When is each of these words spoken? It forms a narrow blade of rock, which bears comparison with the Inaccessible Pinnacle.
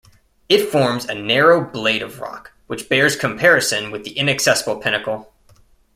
It 0.49 0.65
forms 0.67 1.05
a 1.05 1.13
narrow 1.13 1.61
blade 1.63 2.01
of 2.01 2.21
rock, 2.21 2.53
which 2.65 2.89
bears 2.89 3.15
comparison 3.15 3.91
with 3.91 4.03
the 4.03 4.17
Inaccessible 4.17 4.77
Pinnacle. 4.81 5.31